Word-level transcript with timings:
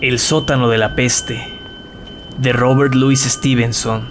El 0.00 0.20
sótano 0.20 0.68
de 0.68 0.78
la 0.78 0.94
peste 0.94 1.58
de 2.38 2.52
Robert 2.52 2.94
Louis 2.94 3.20
Stevenson. 3.20 4.08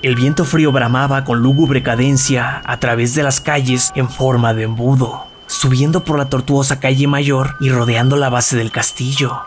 El 0.00 0.14
viento 0.14 0.44
frío 0.44 0.70
bramaba 0.70 1.24
con 1.24 1.40
lúgubre 1.40 1.82
cadencia 1.82 2.62
a 2.64 2.78
través 2.78 3.16
de 3.16 3.24
las 3.24 3.40
calles 3.40 3.90
en 3.96 4.08
forma 4.08 4.54
de 4.54 4.62
embudo, 4.62 5.26
subiendo 5.48 6.04
por 6.04 6.18
la 6.18 6.28
tortuosa 6.28 6.78
calle 6.78 7.08
mayor 7.08 7.56
y 7.58 7.70
rodeando 7.70 8.14
la 8.16 8.28
base 8.28 8.56
del 8.56 8.70
castillo 8.70 9.40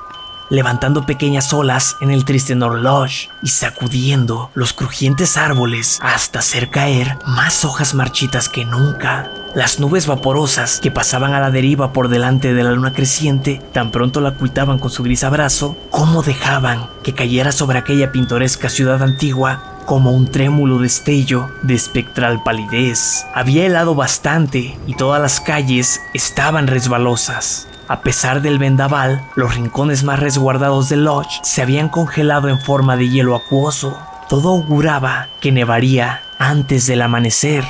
levantando 0.50 1.06
pequeñas 1.06 1.54
olas 1.54 1.96
en 2.02 2.12
el 2.12 2.26
triste 2.26 2.56
Norloge 2.56 3.30
y 3.42 3.50
sacudiendo 3.50 4.52
los 4.54 4.74
crujientes 4.74 5.38
árboles 5.38 6.00
hasta 6.02 6.40
hacer 6.40 6.70
caer 6.70 7.18
más 7.26 7.66
hojas 7.66 7.94
marchitas 7.94 8.50
que 8.50 8.66
nunca. 8.66 9.32
Las 9.56 9.80
nubes 9.80 10.06
vaporosas 10.06 10.80
que 10.80 10.92
pasaban 10.92 11.34
a 11.34 11.40
la 11.40 11.50
deriva 11.50 11.92
por 11.92 12.08
delante 12.08 12.54
de 12.54 12.64
la 12.64 12.72
luna 12.72 12.94
creciente 12.94 13.62
tan 13.74 13.92
pronto 13.92 14.22
la 14.22 14.30
ocultaban 14.30 14.78
con 14.78 14.92
su 14.92 15.02
gris 15.04 15.24
abrazo, 15.24 15.76
como 15.90 16.22
dejaban 16.22 16.88
que 17.04 17.14
cayera 17.14 17.52
sobre 17.52 17.80
aquella 17.80 18.12
pintoresca 18.12 18.70
ciudad 18.70 19.02
antigua 19.02 19.64
como 19.90 20.12
un 20.12 20.28
trémulo 20.28 20.78
destello 20.78 21.50
de 21.64 21.74
espectral 21.74 22.44
palidez. 22.44 23.26
Había 23.34 23.66
helado 23.66 23.96
bastante 23.96 24.78
y 24.86 24.94
todas 24.94 25.20
las 25.20 25.42
calles 25.42 26.00
estaban 26.14 26.68
resbalosas. 26.68 27.69
A 27.90 28.02
pesar 28.02 28.44
del 28.44 28.60
vendaval, 28.60 29.20
los 29.36 29.56
rincones 29.56 30.04
más 30.04 30.20
resguardados 30.20 30.90
del 30.90 31.06
Lodge 31.06 31.40
se 31.42 31.64
habían 31.64 31.90
congelado 31.90 32.48
en 32.48 32.60
forma 32.60 32.96
de 32.96 33.10
hielo 33.10 33.36
acuoso. 33.36 33.98
Todo 34.30 34.50
auguraba 34.50 35.28
que 35.42 35.52
nevaría 35.52 36.22
antes 36.38 36.86
del 36.86 37.02
amanecer. 37.02 37.64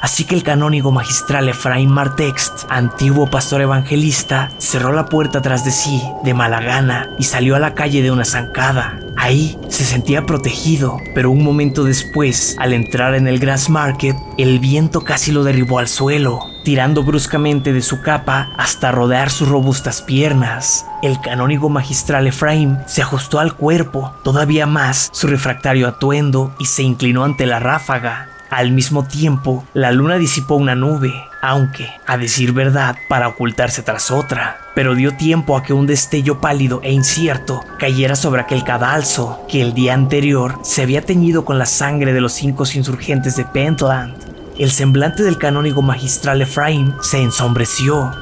Así 0.00 0.22
que 0.22 0.36
el 0.36 0.44
canónigo 0.44 0.92
magistral 0.92 1.48
Efraín 1.48 1.90
Martext, 1.90 2.64
antiguo 2.68 3.28
pastor 3.28 3.62
evangelista, 3.62 4.52
cerró 4.58 4.92
la 4.92 5.06
puerta 5.06 5.42
tras 5.42 5.64
de 5.64 5.72
sí 5.72 6.00
de 6.22 6.32
mala 6.32 6.60
gana 6.60 7.10
y 7.18 7.24
salió 7.24 7.56
a 7.56 7.58
la 7.58 7.74
calle 7.74 8.02
de 8.02 8.12
una 8.12 8.24
zancada. 8.24 9.00
Ahí 9.16 9.58
se 9.68 9.84
sentía 9.84 10.26
protegido, 10.26 10.96
pero 11.12 11.32
un 11.32 11.42
momento 11.42 11.82
después, 11.82 12.54
al 12.60 12.72
entrar 12.72 13.16
en 13.16 13.26
el 13.26 13.40
Grass 13.40 13.68
Market, 13.68 14.16
el 14.38 14.60
viento 14.60 15.00
casi 15.00 15.32
lo 15.32 15.42
derribó 15.42 15.80
al 15.80 15.88
suelo, 15.88 16.49
tirando 16.64 17.02
bruscamente 17.02 17.72
de 17.72 17.82
su 17.82 18.02
capa 18.02 18.50
hasta 18.56 18.92
rodear 18.92 19.30
sus 19.30 19.48
robustas 19.48 20.02
piernas. 20.02 20.86
El 21.02 21.20
canónigo 21.20 21.68
magistral 21.68 22.26
Efraín 22.26 22.78
se 22.86 23.02
ajustó 23.02 23.40
al 23.40 23.54
cuerpo, 23.54 24.14
todavía 24.22 24.66
más 24.66 25.10
su 25.12 25.26
refractario 25.26 25.88
atuendo, 25.88 26.54
y 26.58 26.66
se 26.66 26.82
inclinó 26.82 27.24
ante 27.24 27.46
la 27.46 27.58
ráfaga. 27.58 28.28
Al 28.50 28.72
mismo 28.72 29.04
tiempo, 29.04 29.64
la 29.74 29.92
luna 29.92 30.16
disipó 30.16 30.56
una 30.56 30.74
nube, 30.74 31.14
aunque, 31.40 31.88
a 32.06 32.18
decir 32.18 32.52
verdad, 32.52 32.96
para 33.08 33.28
ocultarse 33.28 33.82
tras 33.82 34.10
otra, 34.10 34.58
pero 34.74 34.96
dio 34.96 35.16
tiempo 35.16 35.56
a 35.56 35.62
que 35.62 35.72
un 35.72 35.86
destello 35.86 36.40
pálido 36.40 36.80
e 36.82 36.92
incierto 36.92 37.60
cayera 37.78 38.16
sobre 38.16 38.40
aquel 38.42 38.64
cadalso 38.64 39.40
que 39.48 39.62
el 39.62 39.72
día 39.72 39.94
anterior 39.94 40.58
se 40.62 40.82
había 40.82 41.02
teñido 41.02 41.44
con 41.44 41.58
la 41.58 41.66
sangre 41.66 42.12
de 42.12 42.20
los 42.20 42.32
cinco 42.32 42.64
insurgentes 42.74 43.36
de 43.36 43.44
Pentland. 43.44 44.29
El 44.60 44.70
semblante 44.70 45.22
del 45.22 45.38
canónigo 45.38 45.80
magistral 45.80 46.42
Efraín 46.42 46.94
se 47.00 47.22
ensombreció. 47.22 48.14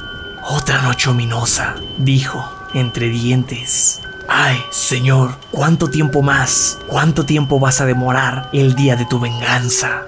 Otra 0.49 0.81
noche 0.83 1.09
ominosa, 1.09 1.75
dijo, 1.97 2.49
entre 2.73 3.09
dientes. 3.09 3.99
Ay, 4.29 4.57
Señor, 4.71 5.35
¿cuánto 5.51 5.89
tiempo 5.89 6.21
más? 6.21 6.79
¿Cuánto 6.87 7.25
tiempo 7.25 7.59
vas 7.59 7.81
a 7.81 7.85
demorar 7.85 8.49
el 8.53 8.73
día 8.73 8.95
de 8.95 9.05
tu 9.05 9.19
venganza? 9.19 10.03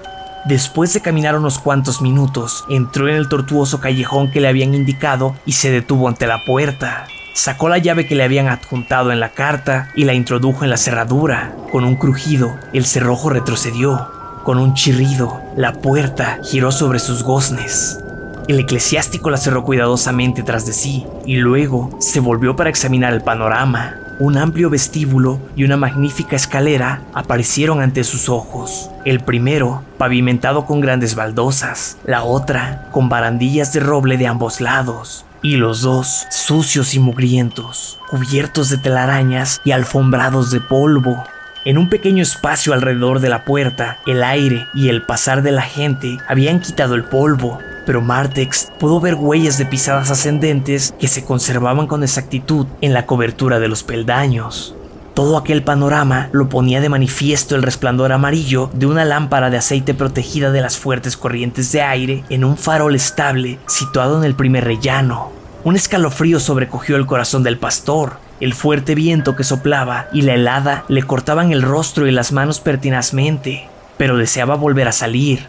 Después 0.46 0.94
de 0.94 1.02
caminar 1.02 1.36
unos 1.36 1.58
cuantos 1.58 2.00
minutos, 2.00 2.64
entró 2.70 3.10
en 3.10 3.16
el 3.16 3.28
tortuoso 3.28 3.78
callejón 3.80 4.30
que 4.30 4.40
le 4.40 4.48
habían 4.48 4.74
indicado 4.74 5.36
y 5.44 5.52
se 5.52 5.70
detuvo 5.70 6.08
ante 6.08 6.26
la 6.26 6.46
puerta. 6.46 7.08
Sacó 7.34 7.68
la 7.68 7.76
llave 7.76 8.06
que 8.06 8.14
le 8.14 8.24
habían 8.24 8.48
adjuntado 8.48 9.12
en 9.12 9.20
la 9.20 9.32
carta 9.32 9.90
y 9.94 10.04
la 10.04 10.14
introdujo 10.14 10.64
en 10.64 10.70
la 10.70 10.78
cerradura. 10.78 11.54
Con 11.70 11.84
un 11.84 11.96
crujido, 11.96 12.56
el 12.72 12.86
cerrojo 12.86 13.28
retrocedió. 13.28 14.21
Con 14.44 14.58
un 14.58 14.74
chirrido, 14.74 15.40
la 15.56 15.72
puerta 15.72 16.40
giró 16.42 16.72
sobre 16.72 16.98
sus 16.98 17.22
goznes. 17.22 18.00
El 18.48 18.58
eclesiástico 18.58 19.30
la 19.30 19.36
cerró 19.36 19.62
cuidadosamente 19.62 20.42
tras 20.42 20.66
de 20.66 20.72
sí 20.72 21.06
y 21.24 21.36
luego 21.36 21.96
se 22.00 22.18
volvió 22.18 22.56
para 22.56 22.68
examinar 22.68 23.12
el 23.12 23.22
panorama. 23.22 23.94
Un 24.18 24.36
amplio 24.36 24.68
vestíbulo 24.68 25.38
y 25.54 25.62
una 25.62 25.76
magnífica 25.76 26.34
escalera 26.34 27.02
aparecieron 27.14 27.80
ante 27.80 28.02
sus 28.02 28.28
ojos. 28.28 28.90
El 29.04 29.20
primero, 29.20 29.84
pavimentado 29.96 30.66
con 30.66 30.80
grandes 30.80 31.14
baldosas, 31.14 31.98
la 32.04 32.24
otra, 32.24 32.88
con 32.90 33.08
barandillas 33.08 33.72
de 33.72 33.78
roble 33.78 34.16
de 34.16 34.26
ambos 34.26 34.60
lados, 34.60 35.24
y 35.40 35.56
los 35.56 35.82
dos, 35.82 36.26
sucios 36.30 36.94
y 36.94 36.98
mugrientos, 36.98 37.98
cubiertos 38.10 38.70
de 38.70 38.78
telarañas 38.78 39.60
y 39.64 39.70
alfombrados 39.70 40.50
de 40.50 40.60
polvo. 40.60 41.22
En 41.64 41.78
un 41.78 41.88
pequeño 41.88 42.24
espacio 42.24 42.72
alrededor 42.72 43.20
de 43.20 43.28
la 43.28 43.44
puerta, 43.44 44.00
el 44.04 44.24
aire 44.24 44.66
y 44.74 44.88
el 44.88 45.02
pasar 45.02 45.42
de 45.42 45.52
la 45.52 45.62
gente 45.62 46.18
habían 46.26 46.58
quitado 46.58 46.96
el 46.96 47.04
polvo, 47.04 47.60
pero 47.86 48.00
Martex 48.00 48.72
pudo 48.80 48.98
ver 48.98 49.14
huellas 49.14 49.58
de 49.58 49.66
pisadas 49.66 50.10
ascendentes 50.10 50.92
que 50.98 51.06
se 51.06 51.24
conservaban 51.24 51.86
con 51.86 52.02
exactitud 52.02 52.66
en 52.80 52.92
la 52.92 53.06
cobertura 53.06 53.60
de 53.60 53.68
los 53.68 53.84
peldaños. 53.84 54.74
Todo 55.14 55.36
aquel 55.36 55.62
panorama 55.62 56.30
lo 56.32 56.48
ponía 56.48 56.80
de 56.80 56.88
manifiesto 56.88 57.54
el 57.54 57.62
resplandor 57.62 58.10
amarillo 58.10 58.68
de 58.72 58.86
una 58.86 59.04
lámpara 59.04 59.48
de 59.48 59.58
aceite 59.58 59.94
protegida 59.94 60.50
de 60.50 60.62
las 60.62 60.78
fuertes 60.78 61.16
corrientes 61.16 61.70
de 61.70 61.82
aire 61.82 62.24
en 62.28 62.42
un 62.42 62.56
farol 62.56 62.96
estable 62.96 63.60
situado 63.68 64.18
en 64.18 64.24
el 64.24 64.34
primer 64.34 64.64
rellano. 64.64 65.30
Un 65.62 65.76
escalofrío 65.76 66.40
sobrecogió 66.40 66.96
el 66.96 67.06
corazón 67.06 67.44
del 67.44 67.56
pastor. 67.56 68.14
El 68.42 68.54
fuerte 68.54 68.96
viento 68.96 69.36
que 69.36 69.44
soplaba 69.44 70.08
y 70.12 70.22
la 70.22 70.34
helada 70.34 70.84
le 70.88 71.04
cortaban 71.04 71.52
el 71.52 71.62
rostro 71.62 72.08
y 72.08 72.10
las 72.10 72.32
manos 72.32 72.58
pertinazmente, 72.58 73.68
pero 73.98 74.16
deseaba 74.16 74.56
volver 74.56 74.88
a 74.88 74.92
salir. 74.92 75.46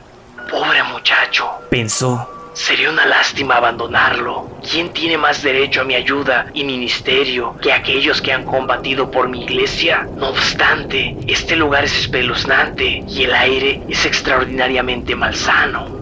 Pobre 0.48 0.84
muchacho, 0.84 1.50
Pensó, 1.72 2.30
sería 2.53 2.92
una 2.92 3.08
lástima 3.08 3.56
abandonarlo. 3.56 4.59
¿Quién 4.70 4.94
tiene 4.94 5.18
más 5.18 5.42
derecho 5.42 5.82
a 5.82 5.86
mi 5.86 5.96
ayuda 5.96 6.46
y 6.53 6.64
ministerio 6.64 7.56
que 7.64 7.74
aquellos 7.74 8.22
que 8.22 8.32
han 8.32 8.46
combatido 8.46 9.09
por 9.09 9.28
mi 9.28 9.42
iglesia? 9.42 10.08
No 10.16 10.30
obstante, 10.30 11.18
este 11.28 11.56
lugar 11.56 11.86
es 11.86 11.98
espeluznante 11.98 13.03
y 13.08 13.24
el 13.24 13.34
aire 13.34 13.82
es 13.90 14.06
extraordinariamente 14.06 15.16
malsano. 15.16 15.93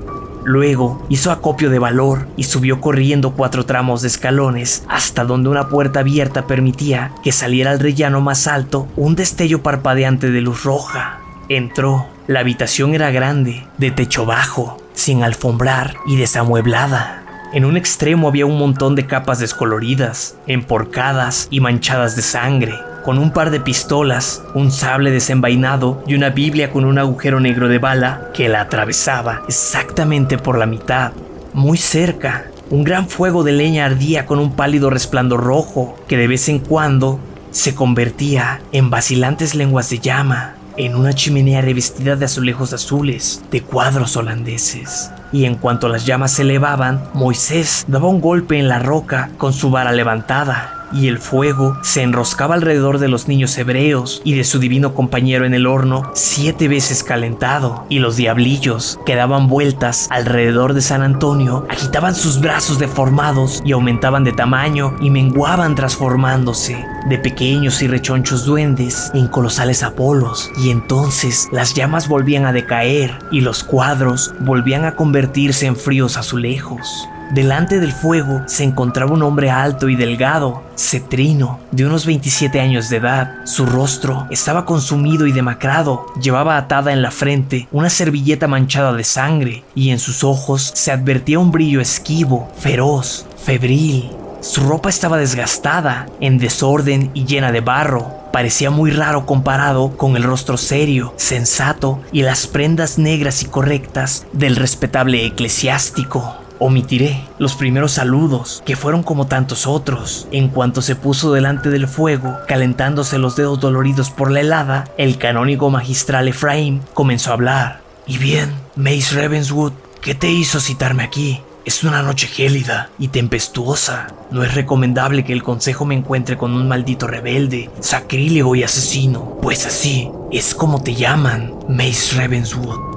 Luego 0.44 1.06
hizo 1.09 1.31
acopio 1.31 1.69
de 1.69 1.79
valor 1.79 2.28
y 2.35 2.44
subió 2.44 2.81
corriendo 2.81 3.34
cuatro 3.34 3.66
tramos 3.66 4.02
de 4.02 4.07
escalones 4.07 4.84
hasta 4.88 5.24
donde 5.24 5.50
una 5.50 5.69
puerta 5.69 6.00
abierta 6.00 6.47
permitía 6.47 7.12
que 7.24 7.31
saliera 7.31 7.72
al 7.72 7.79
rellano 7.79 8.22
más 8.22 8.47
alto 8.47 8.88
un 8.96 9.16
destello 9.16 9.62
parpadeante 9.62 10.31
de 10.31 10.41
luz 10.41 10.63
roja. 10.63 11.19
Entró. 11.50 12.07
La 12.28 12.40
habitación 12.40 12.96
era 12.96 13.12
grande, 13.12 13.68
de 13.78 13.91
techo 13.91 14.25
bajo, 14.25 14.78
sin 14.94 15.22
alfombrar 15.24 15.96
y 16.06 16.16
desamueblada. 16.16 17.24
En 17.53 17.66
un 17.66 17.75
extremo 17.75 18.30
había 18.30 18.46
un 18.46 18.57
montón 18.57 18.96
de 18.96 19.06
capas 19.06 19.40
descoloridas, 19.40 20.38
emporcadas 20.47 21.50
y 21.51 21.59
manchadas 21.59 22.16
de 22.16 22.22
sangre, 22.22 22.80
con 23.03 23.17
un 23.17 23.31
par 23.31 23.51
de 23.51 23.59
pistolas, 23.59 24.44
un 24.53 24.72
sable 24.72 25.12
desenvainado 25.12 26.03
y 26.07 26.16
una 26.16 26.29
Biblia 26.29 26.72
con 26.72 26.85
un 26.85 26.97
agujero 26.97 27.39
negro 27.39 27.67
de 27.67 27.79
bala 27.79 28.29
que 28.34 28.50
la 28.50 28.62
atravesaba 28.62 29.41
exactamente 29.47 30.38
por 30.38 30.57
la 30.57 30.66
mitad. 30.66 31.12
Muy 31.53 31.78
cerca, 31.78 32.45
un 32.69 32.84
gran 32.84 33.07
fuego 33.07 33.44
de 33.44 33.51
leña 33.51 33.85
ardía 33.85 34.25
con 34.25 34.39
un 34.39 34.56
pálido 34.56 34.89
resplandor 34.89 35.44
rojo 35.44 35.97
que 36.07 36.17
de 36.17 36.28
vez 36.28 36.47
en 36.50 36.59
cuando 36.59 37.19
se 37.51 37.75
convertía 37.75 38.62
en 38.72 38.89
vacilantes 38.89 39.56
lenguas 39.56 39.89
de 39.89 40.00
llama 40.00 40.56
en 40.78 40.95
una 40.95 41.13
chimenea 41.13 41.62
revestida 41.62 42.16
de 42.16 42.25
azulejos 42.25 42.73
azules, 42.73 43.44
de 43.51 43.62
cuadros 43.62 44.15
holandeses. 44.15 45.12
Y 45.31 45.45
en 45.45 45.56
cuanto 45.56 45.89
las 45.89 46.06
llamas 46.06 46.31
se 46.31 46.44
elevaban, 46.44 47.03
Moisés 47.13 47.86
daba 47.88 48.07
un 48.07 48.21
golpe 48.21 48.57
en 48.57 48.68
la 48.68 48.80
roca 48.80 49.30
con 49.38 49.53
su 49.53 49.69
vara 49.69 49.92
levantada, 49.92 50.81
y 50.93 51.07
el 51.07 51.19
fuego 51.19 51.77
se 51.81 52.01
enroscaba 52.01 52.55
alrededor 52.55 52.99
de 52.99 53.07
los 53.07 53.27
niños 53.27 53.57
hebreos 53.57 54.21
y 54.23 54.35
de 54.35 54.43
su 54.43 54.59
divino 54.59 54.93
compañero 54.93 55.45
en 55.45 55.53
el 55.53 55.67
horno 55.67 56.11
siete 56.13 56.67
veces 56.67 57.03
calentado, 57.03 57.85
y 57.89 57.99
los 57.99 58.15
diablillos 58.15 58.99
que 59.05 59.15
daban 59.15 59.47
vueltas 59.47 60.07
alrededor 60.09 60.73
de 60.73 60.81
San 60.81 61.01
Antonio 61.01 61.65
agitaban 61.69 62.15
sus 62.15 62.39
brazos 62.39 62.79
deformados 62.79 63.61
y 63.65 63.71
aumentaban 63.71 64.23
de 64.23 64.33
tamaño 64.33 64.95
y 65.01 65.09
menguaban 65.09 65.75
transformándose 65.75 66.85
de 67.09 67.17
pequeños 67.17 67.81
y 67.81 67.88
rechonchos 67.88 68.45
duendes 68.45 69.11
en 69.13 69.27
colosales 69.27 69.83
apolos, 69.83 70.51
y 70.57 70.69
entonces 70.69 71.49
las 71.51 71.73
llamas 71.73 72.07
volvían 72.07 72.45
a 72.45 72.53
decaer 72.53 73.17
y 73.31 73.41
los 73.41 73.63
cuadros 73.63 74.33
volvían 74.39 74.85
a 74.85 74.95
convertirse 74.95 75.65
en 75.65 75.75
fríos 75.75 76.17
azulejos. 76.17 77.07
Delante 77.31 77.80
del 77.80 77.94
fuego 77.94 78.42
se 78.45 78.66
encontraba 78.66 79.13
un 79.13 79.24
hombre 79.24 79.50
alto 79.50 79.88
y 79.88 79.95
delgado, 79.95 80.63
cetrino, 80.75 81.62
de 81.72 81.86
unos 81.86 82.06
27 82.06 82.60
años 82.60 82.89
de 82.89 82.98
edad. 82.98 83.45
Su 83.45 83.66
rostro 83.66 84.28
estaba 84.30 84.66
consumido 84.66 85.25
y 85.25 85.31
demacrado. 85.31 86.07
Llevaba 86.22 86.57
atada 86.57 86.92
en 86.92 87.01
la 87.01 87.10
frente 87.10 87.69
una 87.72 87.89
servilleta 87.89 88.50
manchada 88.50 88.92
de 88.92 89.06
sangre 89.06 89.63
y 89.75 89.92
en 89.92 90.00
sus 90.00 90.25
ojos 90.25 90.74
se 90.75 90.92
advertía 90.92 91.39
un 91.39 91.51
brillo 91.51 91.80
esquivo, 91.80 92.51
feroz, 92.60 93.25
febril. 93.42 94.12
Su 94.42 94.68
ropa 94.68 94.89
estaba 94.89 95.18
desgastada, 95.18 96.07
en 96.19 96.38
desorden 96.38 97.12
y 97.13 97.24
llena 97.24 97.54
de 97.54 97.62
barro. 97.62 98.12
Parecía 98.34 98.72
muy 98.72 98.92
raro 98.92 99.25
comparado 99.25 99.95
con 99.95 100.18
el 100.18 100.24
rostro 100.24 100.57
serio, 100.57 101.13
sensato 101.16 102.01
y 102.12 102.24
las 102.24 102.48
prendas 102.48 102.98
negras 102.98 103.42
y 103.42 103.45
correctas 103.45 104.25
del 104.34 104.57
respetable 104.57 105.25
eclesiástico. 105.25 106.40
Omitiré 106.63 107.19
los 107.40 107.56
primeros 107.56 107.94
saludos, 107.94 108.62
que 108.63 108.75
fueron 108.75 109.02
como 109.02 109.25
tantos 109.25 109.66
otros. 109.66 110.28
En 110.31 110.48
cuanto 110.48 110.84
se 110.84 110.96
puso 110.96 111.34
delante 111.34 111.72
del 111.72 111.88
fuego, 111.88 112.38
calentándose 112.48 113.18
los 113.18 113.36
dedos 113.36 113.60
doloridos 113.60 114.12
por 114.12 114.30
la 114.30 114.42
helada, 114.42 114.88
el 115.00 115.18
canónigo 115.18 115.72
magistral 115.72 116.28
Efraín 116.28 116.81
comenzó 116.94 117.31
a 117.31 117.34
hablar. 117.34 117.81
Y 118.06 118.19
bien, 118.19 118.54
Mace 118.75 119.19
Ravenswood, 119.19 119.74
¿qué 120.02 120.13
te 120.13 120.30
hizo 120.30 120.60
citarme 120.60 121.02
aquí? 121.02 121.42
Es 121.66 121.84
una 121.84 122.04
noche 122.04 122.28
gélida 122.28 122.92
y 123.00 123.08
tempestuosa. 123.08 124.10
No 124.30 124.44
es 124.44 124.54
recomendable 124.54 125.25
que 125.25 125.34
el 125.34 125.42
consejo 125.42 125.86
me 125.86 125.96
encuentre 125.96 126.38
con 126.38 126.54
un 126.54 126.68
maldito 126.68 127.08
rebelde, 127.08 127.72
sacrílego 127.80 128.56
y 128.56 128.62
asesino, 128.62 129.40
pues 129.42 129.66
así 129.66 130.12
es 130.31 130.54
como 130.54 130.84
te 130.84 130.94
llaman, 130.94 131.56
Mace 131.68 132.18
Ravenswood. 132.18 132.92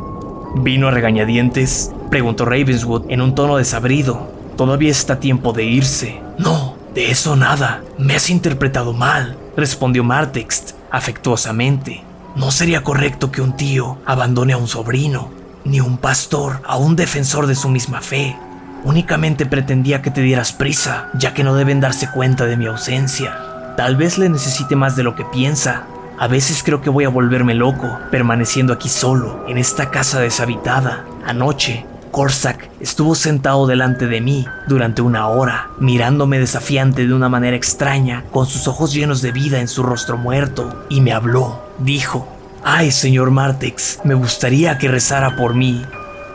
¿Vino 0.56 0.88
a 0.88 0.90
regañadientes? 0.90 1.90
Preguntó 2.14 2.44
Ravenswood 2.44 3.06
en 3.08 3.20
un 3.20 3.34
tono 3.34 3.56
desabrido. 3.56 4.30
Todavía 4.56 4.92
está 4.92 5.18
tiempo 5.18 5.52
de 5.52 5.64
irse. 5.64 6.22
No, 6.38 6.76
de 6.94 7.10
eso 7.10 7.34
nada. 7.34 7.82
Me 7.98 8.14
has 8.14 8.30
interpretado 8.30 8.92
mal, 8.92 9.36
respondió 9.56 10.04
Martext 10.04 10.76
afectuosamente. 10.92 12.04
No 12.36 12.52
sería 12.52 12.84
correcto 12.84 13.32
que 13.32 13.42
un 13.42 13.56
tío 13.56 13.98
abandone 14.06 14.52
a 14.52 14.58
un 14.58 14.68
sobrino, 14.68 15.32
ni 15.64 15.80
un 15.80 15.98
pastor 15.98 16.60
a 16.64 16.76
un 16.76 16.94
defensor 16.94 17.48
de 17.48 17.56
su 17.56 17.68
misma 17.68 18.00
fe. 18.00 18.36
Únicamente 18.84 19.44
pretendía 19.44 20.00
que 20.00 20.12
te 20.12 20.20
dieras 20.20 20.52
prisa, 20.52 21.10
ya 21.14 21.34
que 21.34 21.42
no 21.42 21.56
deben 21.56 21.80
darse 21.80 22.08
cuenta 22.12 22.46
de 22.46 22.56
mi 22.56 22.66
ausencia. 22.66 23.74
Tal 23.76 23.96
vez 23.96 24.18
le 24.18 24.28
necesite 24.28 24.76
más 24.76 24.94
de 24.94 25.02
lo 25.02 25.16
que 25.16 25.24
piensa. 25.24 25.86
A 26.16 26.28
veces 26.28 26.62
creo 26.62 26.80
que 26.80 26.90
voy 26.90 27.06
a 27.06 27.08
volverme 27.08 27.54
loco, 27.54 27.98
permaneciendo 28.12 28.72
aquí 28.72 28.88
solo, 28.88 29.44
en 29.48 29.58
esta 29.58 29.90
casa 29.90 30.20
deshabitada. 30.20 31.06
Anoche, 31.26 31.86
Corsac 32.14 32.70
estuvo 32.78 33.16
sentado 33.16 33.66
delante 33.66 34.06
de 34.06 34.20
mí 34.20 34.46
durante 34.68 35.02
una 35.02 35.26
hora, 35.26 35.70
mirándome 35.80 36.38
desafiante 36.38 37.08
de 37.08 37.12
una 37.12 37.28
manera 37.28 37.56
extraña, 37.56 38.22
con 38.30 38.46
sus 38.46 38.68
ojos 38.68 38.94
llenos 38.94 39.20
de 39.20 39.32
vida 39.32 39.58
en 39.58 39.66
su 39.66 39.82
rostro 39.82 40.16
muerto, 40.16 40.84
y 40.88 41.00
me 41.00 41.12
habló. 41.12 41.60
Dijo, 41.78 42.28
Ay, 42.62 42.92
señor 42.92 43.32
Martex, 43.32 43.98
me 44.04 44.14
gustaría 44.14 44.78
que 44.78 44.86
rezara 44.86 45.34
por 45.34 45.54
mí. 45.54 45.84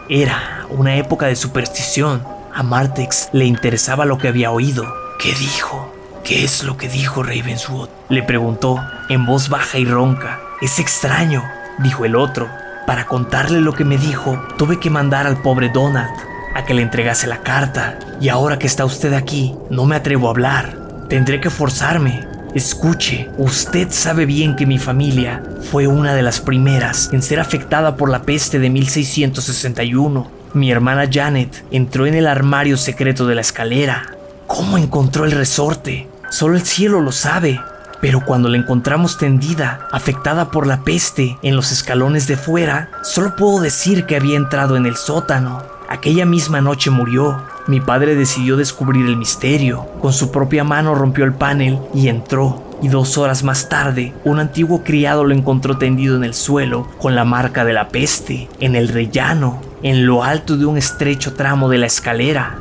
Era 0.09 0.65
una 0.69 0.97
época 0.97 1.27
de 1.27 1.37
superstición, 1.37 2.23
a 2.53 2.61
Martex 2.61 3.29
le 3.31 3.45
interesaba 3.45 4.03
lo 4.03 4.17
que 4.17 4.27
había 4.27 4.51
oído. 4.51 4.83
¿Qué 5.17 5.33
dijo? 5.33 5.93
¿Qué 6.25 6.43
es 6.43 6.65
lo 6.65 6.75
que 6.75 6.89
dijo 6.89 7.23
Ravenswood? 7.23 7.87
Le 8.09 8.21
preguntó 8.23 8.85
en 9.07 9.25
voz 9.25 9.47
baja 9.47 9.77
y 9.77 9.85
ronca. 9.85 10.41
Es 10.59 10.77
extraño, 10.77 11.41
dijo 11.77 12.03
el 12.03 12.17
otro. 12.17 12.49
Para 12.89 13.05
contarle 13.05 13.61
lo 13.61 13.73
que 13.73 13.85
me 13.85 13.99
dijo, 13.99 14.41
tuve 14.57 14.79
que 14.79 14.89
mandar 14.89 15.27
al 15.27 15.43
pobre 15.43 15.69
Donald 15.69 16.09
a 16.55 16.65
que 16.65 16.73
le 16.73 16.81
entregase 16.81 17.27
la 17.27 17.43
carta. 17.43 17.99
Y 18.19 18.29
ahora 18.29 18.57
que 18.57 18.65
está 18.65 18.83
usted 18.83 19.13
aquí, 19.13 19.53
no 19.69 19.85
me 19.85 19.95
atrevo 19.95 20.25
a 20.25 20.31
hablar. 20.31 21.05
Tendré 21.07 21.39
que 21.39 21.51
forzarme. 21.51 22.25
Escuche, 22.55 23.29
usted 23.37 23.91
sabe 23.91 24.25
bien 24.25 24.55
que 24.55 24.65
mi 24.65 24.79
familia 24.79 25.43
fue 25.69 25.85
una 25.85 26.15
de 26.15 26.23
las 26.23 26.39
primeras 26.39 27.13
en 27.13 27.21
ser 27.21 27.39
afectada 27.39 27.95
por 27.95 28.09
la 28.09 28.23
peste 28.23 28.57
de 28.57 28.71
1661 28.71 30.31
mi 30.55 30.71
hermana 30.71 31.07
Janet 31.07 31.63
entró 31.69 32.07
en 32.07 32.15
el 32.15 32.25
armario 32.25 32.75
secreto 32.75 33.27
de 33.27 33.35
la 33.35 33.41
escalera. 33.41 34.15
¿Cómo 34.47 34.79
encontró 34.79 35.25
el 35.25 35.31
resorte? 35.31 36.07
Solo 36.31 36.55
el 36.55 36.63
cielo 36.63 37.01
lo 37.01 37.11
sabe. 37.11 37.61
Pero 38.01 38.23
cuando 38.25 38.49
la 38.49 38.57
encontramos 38.57 39.17
tendida, 39.17 39.87
afectada 39.91 40.51
por 40.51 40.67
la 40.67 40.83
peste, 40.83 41.37
en 41.41 41.55
los 41.55 41.71
escalones 41.71 42.27
de 42.27 42.37
fuera, 42.37 42.89
solo 43.03 43.35
puedo 43.35 43.59
decir 43.59 44.05
que 44.05 44.15
había 44.15 44.37
entrado 44.37 44.77
en 44.77 44.85
el 44.85 44.95
sótano. 44.95 45.63
Aquella 45.89 46.25
misma 46.25 46.61
noche 46.61 46.91
murió. 46.91 47.41
Mi 47.67 47.81
padre 47.81 48.15
decidió 48.15 48.57
descubrir 48.57 49.05
el 49.05 49.17
misterio. 49.17 49.85
Con 50.01 50.13
su 50.13 50.31
propia 50.31 50.63
mano 50.63 50.95
rompió 50.95 51.25
el 51.25 51.33
panel 51.33 51.79
y 51.93 52.07
entró. 52.07 52.63
Y 52.81 52.87
dos 52.87 53.17
horas 53.17 53.43
más 53.43 53.67
tarde, 53.67 54.13
un 54.23 54.39
antiguo 54.39 54.83
criado 54.83 55.25
lo 55.25 55.33
encontró 55.33 55.77
tendido 55.77 56.15
en 56.15 56.23
el 56.23 56.33
suelo 56.33 56.87
con 56.99 57.13
la 57.13 57.25
marca 57.25 57.65
de 57.65 57.73
la 57.73 57.89
peste, 57.89 58.47
en 58.59 58.75
el 58.75 58.87
rellano 58.87 59.61
en 59.83 60.05
lo 60.05 60.23
alto 60.23 60.57
de 60.57 60.65
un 60.65 60.77
estrecho 60.77 61.33
tramo 61.33 61.69
de 61.69 61.77
la 61.77 61.85
escalera. 61.85 62.57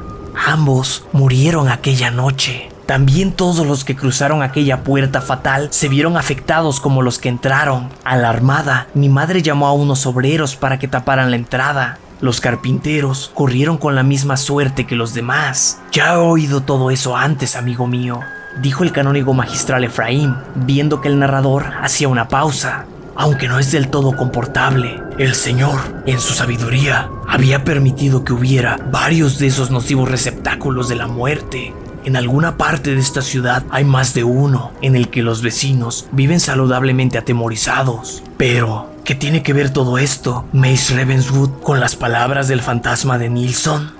Ambos 0.47 1.05
murieron 1.13 1.69
aquella 1.69 2.11
noche. 2.11 2.68
También 2.89 3.33
todos 3.33 3.67
los 3.67 3.85
que 3.85 3.95
cruzaron 3.95 4.43
aquella 4.43 4.83
puerta 4.83 5.21
fatal 5.21 5.69
se 5.71 5.91
vieron 5.91 6.17
afectados 6.17 6.81
como 6.81 7.03
los 7.03 7.19
que 7.19 7.29
entraron. 7.29 7.91
Alarmada, 8.03 8.87
mi 8.95 9.11
madre 9.11 9.43
llamó 9.43 9.67
a 9.67 9.75
unos 9.75 10.07
obreros 10.07 10.57
para 10.57 10.79
que 10.79 10.89
taparan 10.89 11.29
la 11.31 11.37
entrada. 11.37 11.99
Los 12.23 12.41
carpinteros 12.41 13.31
corrieron 13.35 13.77
con 13.77 13.95
la 13.95 14.03
misma 14.03 14.39
suerte 14.39 14.87
que 14.87 14.97
los 14.97 15.13
demás. 15.13 15.83
Ya 15.93 16.15
he 16.15 16.17
oído 16.17 16.63
todo 16.63 16.91
eso 16.91 17.15
antes, 17.15 17.57
amigo 17.57 17.87
mío, 17.87 18.21
dijo 18.63 18.85
el 18.85 18.93
canónigo 18.93 19.35
magistral 19.35 19.85
Efraín, 19.85 20.35
viendo 20.55 21.03
que 21.03 21.09
el 21.09 21.19
narrador 21.19 21.67
hacía 21.83 22.09
una 22.09 22.29
pausa 22.29 22.87
aunque 23.21 23.49
no 23.49 23.59
es 23.59 23.73
del 23.73 23.89
todo 23.89 24.15
comportable. 24.17 25.03
El 25.19 25.35
Señor, 25.35 26.03
en 26.07 26.21
su 26.21 26.35
sabiduría, 26.35 27.11
había 27.27 27.65
permitido 27.65 28.23
que 28.23 28.33
hubiera 28.33 28.79
varios 28.93 29.41
de 29.41 29.49
esos 29.49 29.73
nocivos 29.73 30.09
receptáculos 30.09 30.89
de 30.89 30.95
la 30.95 31.09
muerte. 31.09 31.75
En 32.09 32.17
alguna 32.17 32.57
parte 32.57 32.95
de 32.95 33.01
esta 33.03 33.21
ciudad 33.21 33.65
hay 33.69 33.85
más 33.85 34.15
de 34.15 34.25
uno 34.25 34.73
en 34.81 34.97
el 34.97 35.11
que 35.11 35.21
los 35.21 35.43
vecinos 35.43 36.07
viven 36.11 36.41
saludablemente 36.41 37.19
atemorizados. 37.19 38.23
Pero, 38.39 38.91
¿qué 39.05 39.15
tiene 39.15 39.43
que 39.43 39.53
ver 39.53 39.75
todo 39.75 39.99
esto, 39.99 40.47
Mace 40.55 40.97
Ravenswood, 40.97 41.61
con 41.61 41.81
las 41.81 41.97
palabras 41.97 42.49
del 42.49 42.63
fantasma 42.63 43.19
de 43.19 43.29
Nilsson? 43.29 43.93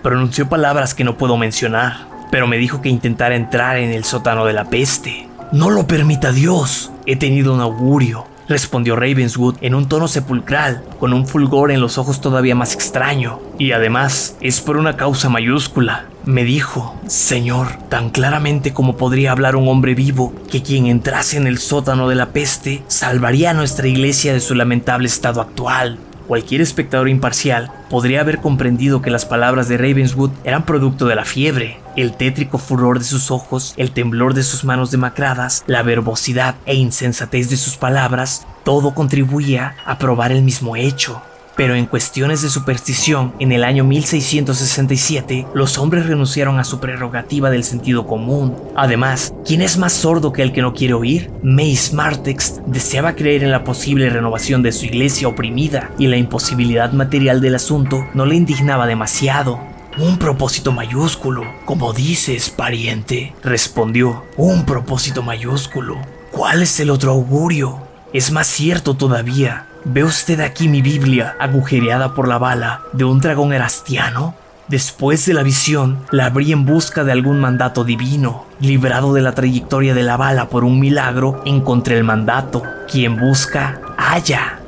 Pronunció 0.00 0.48
palabras 0.48 0.94
que 0.94 1.02
no 1.02 1.18
puedo 1.18 1.36
mencionar, 1.36 2.06
pero 2.30 2.46
me 2.46 2.56
dijo 2.56 2.80
que 2.82 2.88
intentara 2.88 3.34
entrar 3.34 3.78
en 3.78 3.90
el 3.90 4.04
sótano 4.04 4.44
de 4.44 4.52
la 4.52 4.66
peste. 4.66 5.28
No 5.50 5.70
lo 5.70 5.88
permita 5.88 6.30
Dios. 6.30 6.92
He 7.04 7.16
tenido 7.16 7.52
un 7.52 7.60
augurio 7.60 8.28
respondió 8.48 8.94
Ravenswood 8.94 9.56
en 9.60 9.74
un 9.74 9.88
tono 9.88 10.06
sepulcral, 10.06 10.84
con 11.00 11.12
un 11.12 11.26
fulgor 11.26 11.72
en 11.72 11.80
los 11.80 11.98
ojos 11.98 12.20
todavía 12.20 12.54
más 12.54 12.74
extraño. 12.74 13.40
Y 13.58 13.72
además, 13.72 14.36
es 14.40 14.60
por 14.60 14.76
una 14.76 14.96
causa 14.96 15.28
mayúscula. 15.28 16.06
Me 16.26 16.42
dijo, 16.42 16.98
Señor, 17.06 17.68
tan 17.88 18.10
claramente 18.10 18.72
como 18.72 18.96
podría 18.96 19.30
hablar 19.30 19.54
un 19.54 19.68
hombre 19.68 19.94
vivo, 19.94 20.34
que 20.50 20.60
quien 20.60 20.86
entrase 20.86 21.36
en 21.36 21.46
el 21.46 21.58
sótano 21.58 22.08
de 22.08 22.16
la 22.16 22.32
peste 22.32 22.82
salvaría 22.88 23.50
a 23.50 23.54
nuestra 23.54 23.86
iglesia 23.86 24.32
de 24.32 24.40
su 24.40 24.56
lamentable 24.56 25.06
estado 25.06 25.40
actual. 25.40 26.00
Cualquier 26.26 26.62
espectador 26.62 27.08
imparcial 27.08 27.70
podría 27.88 28.22
haber 28.22 28.38
comprendido 28.38 29.02
que 29.02 29.10
las 29.10 29.24
palabras 29.24 29.68
de 29.68 29.76
Ravenswood 29.76 30.32
eran 30.42 30.66
producto 30.66 31.06
de 31.06 31.14
la 31.14 31.24
fiebre, 31.24 31.78
el 31.94 32.16
tétrico 32.16 32.58
furor 32.58 32.98
de 32.98 33.04
sus 33.04 33.30
ojos, 33.30 33.72
el 33.76 33.92
temblor 33.92 34.34
de 34.34 34.42
sus 34.42 34.64
manos 34.64 34.90
demacradas, 34.90 35.62
la 35.68 35.84
verbosidad 35.84 36.56
e 36.66 36.74
insensatez 36.74 37.50
de 37.50 37.56
sus 37.56 37.76
palabras, 37.76 38.48
todo 38.64 38.94
contribuía 38.94 39.76
a 39.86 39.96
probar 39.98 40.32
el 40.32 40.42
mismo 40.42 40.74
hecho. 40.74 41.22
Pero 41.56 41.74
en 41.74 41.86
cuestiones 41.86 42.42
de 42.42 42.50
superstición, 42.50 43.32
en 43.38 43.50
el 43.50 43.64
año 43.64 43.82
1667, 43.82 45.46
los 45.54 45.78
hombres 45.78 46.06
renunciaron 46.06 46.58
a 46.58 46.64
su 46.64 46.80
prerrogativa 46.80 47.50
del 47.50 47.64
sentido 47.64 48.06
común. 48.06 48.54
Además, 48.76 49.32
¿quién 49.44 49.62
es 49.62 49.78
más 49.78 49.94
sordo 49.94 50.32
que 50.32 50.42
el 50.42 50.52
que 50.52 50.60
no 50.60 50.74
quiere 50.74 50.94
oír? 50.94 51.30
Mace 51.42 51.94
Martex 51.94 52.60
deseaba 52.66 53.14
creer 53.14 53.42
en 53.42 53.50
la 53.50 53.64
posible 53.64 54.10
renovación 54.10 54.62
de 54.62 54.72
su 54.72 54.84
iglesia 54.84 55.28
oprimida 55.28 55.90
y 55.98 56.08
la 56.08 56.18
imposibilidad 56.18 56.92
material 56.92 57.40
del 57.40 57.54
asunto 57.54 58.06
no 58.12 58.26
le 58.26 58.36
indignaba 58.36 58.86
demasiado. 58.86 59.58
Un 59.98 60.18
propósito 60.18 60.72
mayúsculo, 60.72 61.42
como 61.64 61.94
dices, 61.94 62.50
pariente, 62.50 63.34
respondió. 63.42 64.24
Un 64.36 64.66
propósito 64.66 65.22
mayúsculo. 65.22 65.96
¿Cuál 66.32 66.60
es 66.60 66.78
el 66.80 66.90
otro 66.90 67.12
augurio? 67.12 67.80
Es 68.12 68.30
más 68.30 68.46
cierto 68.46 68.94
todavía. 68.94 69.68
¿Ve 69.88 70.02
usted 70.02 70.40
aquí 70.40 70.68
mi 70.68 70.82
Biblia 70.82 71.36
agujereada 71.38 72.12
por 72.12 72.26
la 72.26 72.38
bala 72.38 72.80
de 72.92 73.04
un 73.04 73.20
dragón 73.20 73.52
erastiano? 73.52 74.34
Después 74.66 75.24
de 75.26 75.32
la 75.32 75.44
visión, 75.44 76.00
la 76.10 76.26
abrí 76.26 76.50
en 76.50 76.66
busca 76.66 77.04
de 77.04 77.12
algún 77.12 77.38
mandato 77.38 77.84
divino. 77.84 78.46
Librado 78.58 79.14
de 79.14 79.20
la 79.20 79.36
trayectoria 79.36 79.94
de 79.94 80.02
la 80.02 80.16
bala 80.16 80.48
por 80.48 80.64
un 80.64 80.80
milagro, 80.80 81.40
encontré 81.46 81.96
el 81.96 82.02
mandato. 82.02 82.64
Quien 82.90 83.16
busca, 83.16 83.80
halla. 83.96 84.58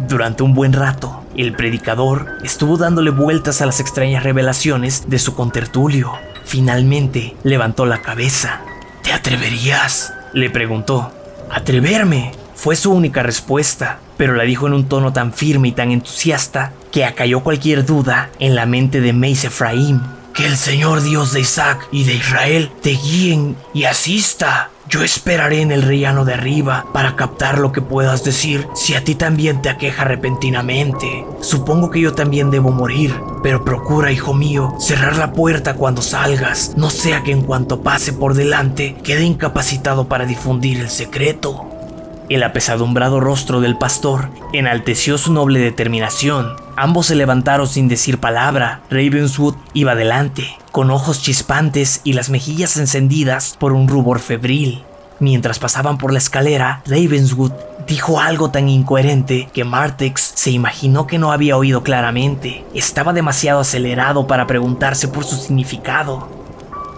Durante 0.00 0.42
un 0.42 0.52
buen 0.52 0.72
rato, 0.72 1.22
el 1.36 1.52
predicador 1.52 2.26
estuvo 2.42 2.76
dándole 2.76 3.10
vueltas 3.10 3.62
a 3.62 3.66
las 3.66 3.78
extrañas 3.78 4.24
revelaciones 4.24 5.08
de 5.08 5.20
su 5.20 5.36
contertulio. 5.36 6.10
Finalmente, 6.44 7.36
levantó 7.44 7.86
la 7.86 8.02
cabeza. 8.02 8.62
¿Te 9.04 9.12
atreverías? 9.12 10.12
le 10.32 10.50
preguntó. 10.50 11.12
¿Atreverme? 11.52 12.32
Fue 12.56 12.76
su 12.76 12.92
única 12.92 13.22
respuesta, 13.22 13.98
pero 14.16 14.34
la 14.34 14.44
dijo 14.44 14.66
en 14.66 14.74
un 14.74 14.88
tono 14.88 15.12
tan 15.12 15.32
firme 15.32 15.68
y 15.68 15.72
tan 15.72 15.90
entusiasta 15.90 16.72
que 16.92 17.04
acalló 17.04 17.40
cualquier 17.40 17.84
duda 17.84 18.30
en 18.38 18.54
la 18.54 18.66
mente 18.66 19.00
de 19.00 19.12
Mace 19.12 19.48
Ephraim. 19.48 20.00
Que 20.32 20.46
el 20.46 20.56
Señor 20.56 21.02
Dios 21.02 21.32
de 21.32 21.40
Isaac 21.40 21.88
y 21.92 22.04
de 22.04 22.14
Israel 22.14 22.70
te 22.82 22.90
guíen 22.90 23.56
y 23.72 23.84
asista. 23.84 24.70
Yo 24.88 25.02
esperaré 25.02 25.62
en 25.62 25.72
el 25.72 25.82
rellano 25.82 26.24
de 26.24 26.34
arriba 26.34 26.86
para 26.92 27.16
captar 27.16 27.58
lo 27.58 27.72
que 27.72 27.80
puedas 27.80 28.22
decir 28.22 28.66
si 28.74 28.94
a 28.94 29.02
ti 29.02 29.14
también 29.14 29.62
te 29.62 29.70
aqueja 29.70 30.04
repentinamente. 30.04 31.24
Supongo 31.40 31.90
que 31.90 32.00
yo 32.00 32.14
también 32.14 32.50
debo 32.50 32.70
morir, 32.70 33.14
pero 33.42 33.64
procura, 33.64 34.12
hijo 34.12 34.34
mío, 34.34 34.74
cerrar 34.78 35.16
la 35.16 35.32
puerta 35.32 35.74
cuando 35.74 36.02
salgas, 36.02 36.74
no 36.76 36.90
sea 36.90 37.22
que 37.22 37.32
en 37.32 37.42
cuanto 37.42 37.82
pase 37.82 38.12
por 38.12 38.34
delante 38.34 38.96
quede 39.02 39.24
incapacitado 39.24 40.06
para 40.06 40.26
difundir 40.26 40.80
el 40.80 40.90
secreto. 40.90 41.73
El 42.30 42.42
apesadumbrado 42.42 43.20
rostro 43.20 43.60
del 43.60 43.76
pastor 43.76 44.30
enalteció 44.54 45.18
su 45.18 45.32
noble 45.32 45.60
determinación. 45.60 46.56
Ambos 46.74 47.06
se 47.06 47.14
levantaron 47.14 47.68
sin 47.68 47.86
decir 47.86 48.18
palabra. 48.18 48.80
Ravenswood 48.88 49.56
iba 49.74 49.92
adelante, 49.92 50.56
con 50.72 50.90
ojos 50.90 51.20
chispantes 51.20 52.00
y 52.02 52.14
las 52.14 52.30
mejillas 52.30 52.78
encendidas 52.78 53.56
por 53.58 53.72
un 53.72 53.88
rubor 53.88 54.20
febril. 54.20 54.84
Mientras 55.20 55.58
pasaban 55.58 55.98
por 55.98 56.12
la 56.12 56.18
escalera, 56.18 56.82
Ravenswood 56.86 57.52
dijo 57.86 58.18
algo 58.18 58.50
tan 58.50 58.70
incoherente 58.70 59.50
que 59.52 59.64
Martex 59.64 60.32
se 60.34 60.50
imaginó 60.50 61.06
que 61.06 61.18
no 61.18 61.30
había 61.30 61.58
oído 61.58 61.82
claramente. 61.82 62.64
Estaba 62.74 63.12
demasiado 63.12 63.60
acelerado 63.60 64.26
para 64.26 64.46
preguntarse 64.46 65.08
por 65.08 65.24
su 65.24 65.36
significado. 65.36 66.43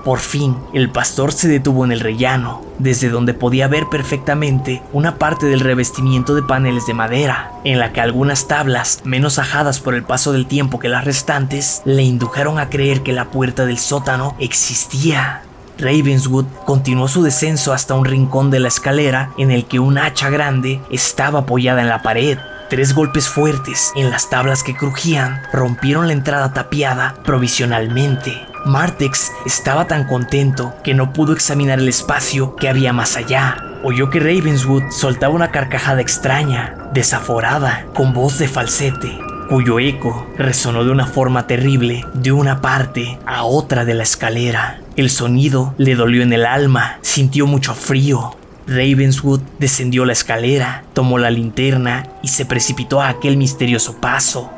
Por 0.06 0.20
fin, 0.20 0.56
el 0.72 0.88
pastor 0.88 1.32
se 1.32 1.48
detuvo 1.48 1.84
en 1.84 1.90
el 1.90 1.98
rellano, 1.98 2.62
desde 2.78 3.08
donde 3.08 3.34
podía 3.34 3.66
ver 3.66 3.88
perfectamente 3.90 4.80
una 4.92 5.18
parte 5.18 5.46
del 5.46 5.58
revestimiento 5.58 6.36
de 6.36 6.44
paneles 6.44 6.86
de 6.86 6.94
madera, 6.94 7.50
en 7.64 7.80
la 7.80 7.92
que 7.92 8.00
algunas 8.00 8.46
tablas, 8.46 9.00
menos 9.02 9.40
ajadas 9.40 9.80
por 9.80 9.96
el 9.96 10.04
paso 10.04 10.30
del 10.30 10.46
tiempo 10.46 10.78
que 10.78 10.88
las 10.88 11.04
restantes, 11.04 11.82
le 11.84 12.04
indujeron 12.04 12.60
a 12.60 12.70
creer 12.70 13.02
que 13.02 13.12
la 13.12 13.32
puerta 13.32 13.66
del 13.66 13.78
sótano 13.78 14.36
existía. 14.38 15.42
Ravenswood 15.76 16.46
continuó 16.64 17.08
su 17.08 17.24
descenso 17.24 17.72
hasta 17.72 17.94
un 17.94 18.04
rincón 18.04 18.52
de 18.52 18.60
la 18.60 18.68
escalera 18.68 19.32
en 19.38 19.50
el 19.50 19.64
que 19.64 19.80
un 19.80 19.98
hacha 19.98 20.30
grande 20.30 20.80
estaba 20.88 21.40
apoyada 21.40 21.82
en 21.82 21.88
la 21.88 22.02
pared. 22.02 22.38
Tres 22.70 22.94
golpes 22.94 23.28
fuertes 23.28 23.90
en 23.96 24.10
las 24.10 24.30
tablas 24.30 24.62
que 24.62 24.76
crujían 24.76 25.42
rompieron 25.52 26.06
la 26.06 26.12
entrada 26.12 26.52
tapiada 26.52 27.16
provisionalmente. 27.24 28.46
Martex 28.66 29.32
estaba 29.46 29.86
tan 29.86 30.08
contento 30.08 30.74
que 30.82 30.92
no 30.92 31.12
pudo 31.12 31.32
examinar 31.32 31.78
el 31.78 31.88
espacio 31.88 32.56
que 32.56 32.68
había 32.68 32.92
más 32.92 33.16
allá. 33.16 33.56
Oyó 33.84 34.10
que 34.10 34.18
Ravenswood 34.18 34.90
soltaba 34.90 35.32
una 35.32 35.52
carcajada 35.52 36.00
extraña, 36.00 36.90
desaforada, 36.92 37.86
con 37.94 38.12
voz 38.12 38.38
de 38.38 38.48
falsete, 38.48 39.18
cuyo 39.48 39.78
eco 39.78 40.26
resonó 40.36 40.84
de 40.84 40.90
una 40.90 41.06
forma 41.06 41.46
terrible 41.46 42.04
de 42.14 42.32
una 42.32 42.60
parte 42.60 43.18
a 43.24 43.44
otra 43.44 43.84
de 43.84 43.94
la 43.94 44.02
escalera. 44.02 44.80
El 44.96 45.10
sonido 45.10 45.74
le 45.78 45.94
dolió 45.94 46.22
en 46.22 46.32
el 46.32 46.44
alma, 46.44 46.98
sintió 47.02 47.46
mucho 47.46 47.74
frío. 47.74 48.36
Ravenswood 48.66 49.42
descendió 49.60 50.04
la 50.04 50.12
escalera, 50.12 50.82
tomó 50.92 51.18
la 51.18 51.30
linterna 51.30 52.08
y 52.22 52.28
se 52.28 52.46
precipitó 52.46 53.00
a 53.00 53.10
aquel 53.10 53.36
misterioso 53.36 54.00
paso. 54.00 54.50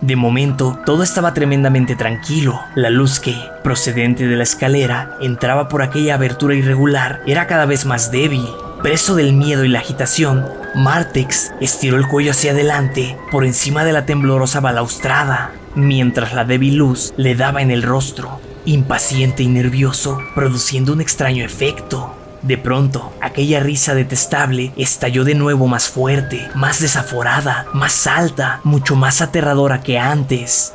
De 0.00 0.14
momento, 0.14 0.78
todo 0.86 1.02
estaba 1.02 1.34
tremendamente 1.34 1.96
tranquilo. 1.96 2.60
La 2.76 2.88
luz 2.88 3.18
que, 3.18 3.34
procedente 3.64 4.28
de 4.28 4.36
la 4.36 4.44
escalera, 4.44 5.16
entraba 5.20 5.68
por 5.68 5.82
aquella 5.82 6.14
abertura 6.14 6.54
irregular 6.54 7.20
era 7.26 7.48
cada 7.48 7.66
vez 7.66 7.84
más 7.84 8.12
débil. 8.12 8.46
Preso 8.82 9.16
del 9.16 9.32
miedo 9.32 9.64
y 9.64 9.68
la 9.68 9.80
agitación, 9.80 10.46
Martex 10.76 11.52
estiró 11.60 11.96
el 11.96 12.06
cuello 12.06 12.30
hacia 12.30 12.52
adelante 12.52 13.16
por 13.32 13.44
encima 13.44 13.84
de 13.84 13.92
la 13.92 14.06
temblorosa 14.06 14.60
balaustrada, 14.60 15.50
mientras 15.74 16.32
la 16.32 16.44
débil 16.44 16.76
luz 16.76 17.12
le 17.16 17.34
daba 17.34 17.60
en 17.60 17.72
el 17.72 17.82
rostro, 17.82 18.40
impaciente 18.66 19.42
y 19.42 19.48
nervioso, 19.48 20.20
produciendo 20.36 20.92
un 20.92 21.00
extraño 21.00 21.44
efecto. 21.44 22.14
De 22.42 22.56
pronto, 22.56 23.12
aquella 23.20 23.60
risa 23.60 23.94
detestable 23.94 24.72
estalló 24.76 25.24
de 25.24 25.34
nuevo 25.34 25.66
más 25.66 25.88
fuerte, 25.88 26.48
más 26.54 26.80
desaforada, 26.80 27.66
más 27.72 28.06
alta, 28.06 28.60
mucho 28.64 28.94
más 28.96 29.20
aterradora 29.20 29.80
que 29.80 29.98
antes. 29.98 30.74